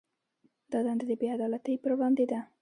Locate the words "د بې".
1.07-1.27